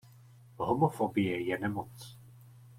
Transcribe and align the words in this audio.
Homofobie 0.57 1.37
je 1.45 1.57
nemoc. 1.61 2.11